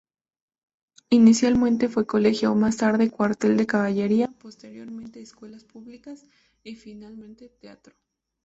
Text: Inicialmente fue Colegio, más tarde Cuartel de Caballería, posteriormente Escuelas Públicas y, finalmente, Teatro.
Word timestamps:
Inicialmente 1.11 1.87
fue 1.87 2.07
Colegio, 2.07 2.55
más 2.55 2.77
tarde 2.77 3.11
Cuartel 3.11 3.55
de 3.55 3.67
Caballería, 3.67 4.31
posteriormente 4.39 5.21
Escuelas 5.21 5.63
Públicas 5.63 6.25
y, 6.63 6.73
finalmente, 6.75 7.49
Teatro. 7.49 7.93